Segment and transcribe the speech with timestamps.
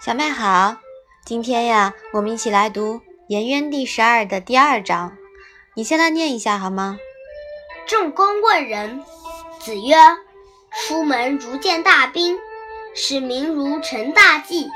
[0.00, 0.76] 小麦好，
[1.24, 2.96] 今天呀，我们一起来读
[3.28, 5.16] 《颜渊》第十二的第二章。
[5.74, 6.98] 你先来念一下好吗？
[7.86, 9.02] 仲公问仁，
[9.60, 9.96] 子曰
[10.86, 12.38] ：“出门如见大兵，
[12.94, 14.68] 使民如承大祭。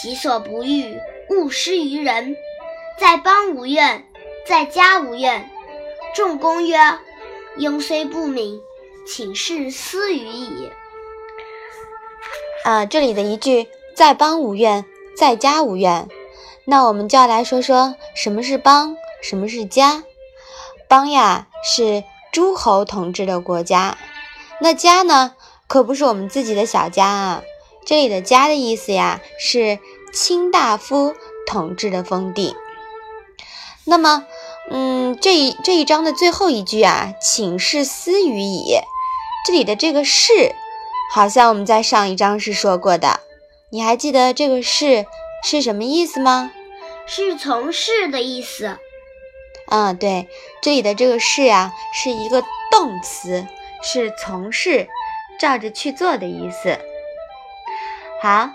[0.00, 0.98] 己所不欲，
[1.30, 2.36] 勿施于人。
[2.98, 4.04] 在邦无怨，
[4.46, 5.50] 在家无怨。”
[6.14, 6.78] 仲公曰
[7.58, 8.60] ：“庸虽不敏，
[9.06, 10.70] 请事斯语矣。”
[12.64, 13.68] 啊，这里的一句。
[13.94, 14.84] 在邦无怨，
[15.16, 16.08] 在家无怨。
[16.64, 20.02] 那我们就要来说说什么是邦，什么是家。
[20.88, 23.96] 邦呀是诸侯统治的国家，
[24.60, 25.36] 那家呢
[25.68, 27.44] 可不是我们自己的小家啊。
[27.86, 29.78] 这里的家的意思呀是
[30.12, 31.14] 卿大夫
[31.46, 32.56] 统治的封地。
[33.84, 34.26] 那么，
[34.72, 38.80] 嗯，这一这一章的最后一句啊，请示私语矣。
[39.44, 40.54] 这里的这个是，
[41.12, 43.20] 好像我们在上一章是说过的。
[43.70, 45.04] 你还记得这个“是”
[45.44, 46.50] 是什么意思吗？
[47.06, 48.78] 是从事的意思。
[49.66, 50.28] 嗯，对，
[50.62, 53.46] 这里的这个“是”呀，是一个动词，
[53.82, 54.88] 是从事、
[55.38, 56.78] 照着去做的意思。
[58.22, 58.48] 好，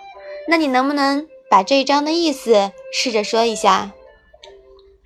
[0.47, 3.91] 那你能不能把这一章的意思试着说一下？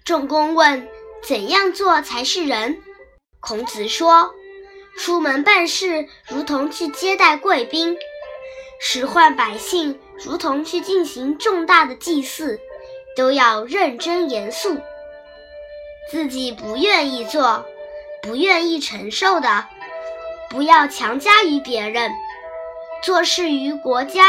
[0.06, 0.88] 仲弓问
[1.28, 2.78] ：“怎样做才是人？”
[3.42, 4.34] 孔子说
[4.98, 7.98] ：“出门办事，如同去接待贵宾。”
[8.86, 12.60] 使唤百姓，如同去进行重大的祭祀，
[13.16, 14.78] 都要认真严肃。
[16.12, 17.66] 自己不愿意做、
[18.22, 19.66] 不愿意承受的，
[20.50, 22.12] 不要强加于别人。
[23.02, 24.26] 做事于国家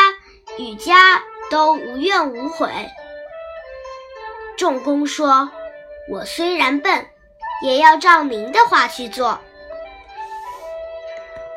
[0.56, 2.68] 与家都无怨无悔。
[4.56, 5.50] 仲弓说
[6.08, 7.06] ：“我虽然笨，
[7.62, 9.40] 也要照您的话去做。”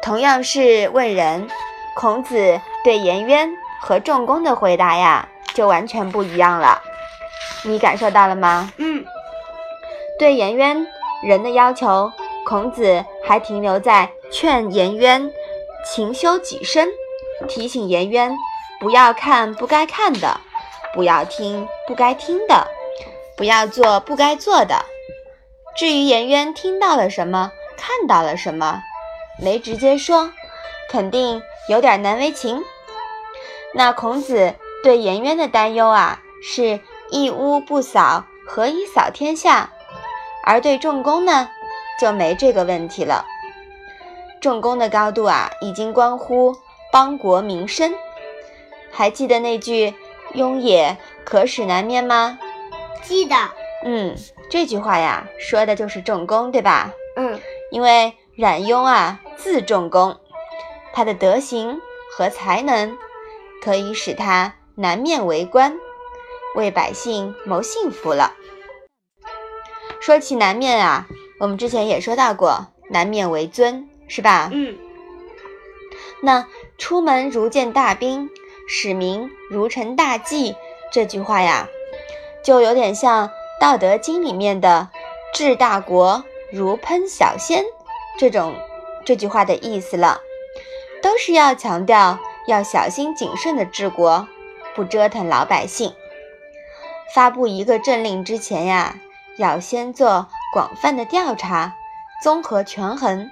[0.08, 1.50] 同样是问人。
[1.94, 3.50] 孔子对颜渊
[3.82, 6.82] 和仲弓的回答呀，就完全不一样了。
[7.64, 8.72] 你感受到了吗？
[8.78, 9.04] 嗯。
[10.18, 10.88] 对颜渊
[11.24, 12.10] 人的要求，
[12.46, 15.30] 孔子还停留在劝颜渊
[15.84, 16.88] 勤修己身，
[17.50, 18.34] 提醒颜渊
[18.80, 20.40] 不要看不该看的，
[20.94, 22.66] 不要听不该听的，
[23.36, 24.86] 不要做不该做的。
[25.76, 28.82] 至于颜渊听到了什么，看到了什么，
[29.40, 30.32] 没直接说，
[30.90, 31.42] 肯定。
[31.70, 32.64] 有点难为情。
[33.74, 36.80] 那孔子对颜渊的担忧啊，是
[37.12, 39.70] 一屋不扫，何以扫天下？
[40.46, 41.50] 而对仲弓呢，
[42.00, 43.26] 就没这个问题了。
[44.40, 46.56] 仲弓的高度啊，已经关乎
[46.90, 47.94] 邦国民生。
[48.90, 49.94] 还记得那句
[50.36, 50.96] “庸也
[51.26, 52.40] 可使难面”吗？
[53.04, 53.36] 记得。
[53.84, 54.16] 嗯，
[54.50, 56.94] 这句话呀，说的就是仲弓，对吧？
[57.18, 57.38] 嗯。
[57.72, 60.16] 因为冉雍啊，字仲弓。
[60.94, 61.82] 他的德行
[62.16, 62.96] 和才能，
[63.64, 65.76] 可以使他南面为官，
[66.56, 68.36] 为百姓谋幸福了。
[70.00, 71.08] 说起南面啊，
[71.40, 74.52] 我们之前也说到过，南面为尊，是吧？
[74.54, 74.78] 嗯。
[76.22, 76.46] 那
[76.78, 78.30] 出门如见大兵，
[78.70, 80.56] 使民如承大祭
[80.94, 81.68] 这句话呀，
[82.44, 84.90] 就有点像《道德经》里面的
[85.34, 87.66] “治大国如烹小鲜”
[88.18, 88.56] 这种
[89.06, 90.20] 这句话的意思了。
[91.02, 94.28] 都是要强调要小心谨慎的治国，
[94.76, 95.94] 不折腾老百姓。
[97.14, 98.98] 发布一个政令之前呀，
[99.38, 101.76] 要先做广泛的调查，
[102.22, 103.30] 综合权衡，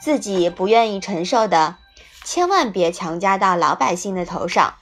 [0.00, 1.76] 自己不愿意承受的，
[2.24, 4.74] 千万别强加到老百姓的头上；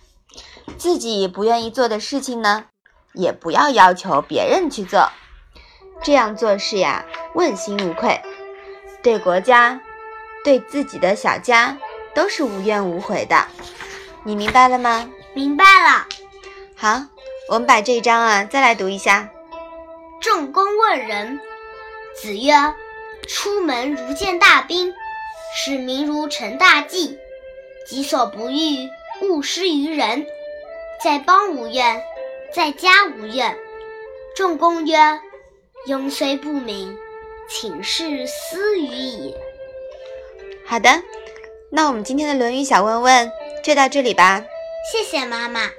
[0.77, 2.67] 自己不愿意做的事情呢，
[3.15, 5.09] 也不要要求别人去做。
[6.03, 8.21] 这样做事呀，问心无愧，
[9.03, 9.81] 对国家，
[10.45, 11.77] 对自己的小家。
[12.13, 13.47] 都是无怨无悔的，
[14.25, 15.09] 你明白了吗？
[15.33, 16.09] 明白了。
[16.77, 17.05] 好，
[17.49, 19.29] 我们把这一章啊再来读一下。
[20.21, 21.39] 仲公问仁，
[22.21, 22.53] 子曰
[23.29, 24.93] ：“出门如见大兵，
[25.55, 27.17] 使民如承大祭。
[27.87, 28.91] 己所不欲，
[29.23, 30.27] 勿施于人。
[31.03, 32.03] 在邦无怨，
[32.53, 33.57] 在家无怨。”
[34.35, 34.99] 仲公曰
[35.87, 36.99] ：“庸虽不敏，
[37.51, 39.35] 请示斯语矣。”
[40.65, 40.89] 好的。
[41.73, 43.31] 那我们今天的《论语》小问问
[43.63, 44.45] 就到这里吧。
[44.91, 45.71] 谢谢妈妈。